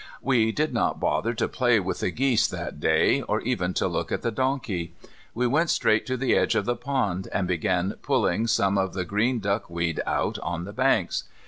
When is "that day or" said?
2.47-3.39